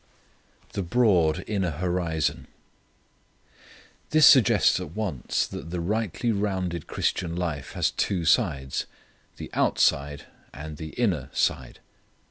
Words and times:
The 0.73 0.81
Broad 0.81 1.43
Inner 1.45 1.69
Horizon. 1.69 2.47
This 4.09 4.25
suggests 4.25 4.79
at 4.79 4.95
once 4.95 5.45
that 5.45 5.69
the 5.69 5.79
rightly 5.79 6.31
rounded 6.31 6.87
Christian 6.87 7.35
life 7.35 7.73
has 7.73 7.91
two 7.91 8.25
sides; 8.25 8.87
the 9.37 9.51
out 9.53 9.77
side, 9.77 10.25
and 10.55 10.77
the 10.77 10.89
inner 10.93 11.29
side. 11.33 11.81